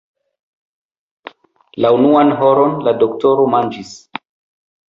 La 1.85 1.91
unuan 1.99 2.35
horon 2.41 2.75
la 2.89 2.97
doktoro 3.07 3.47
manĝis. 3.55 3.95